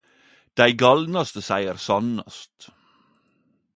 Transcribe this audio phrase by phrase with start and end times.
[0.55, 2.57] Dei galnaste seier sannast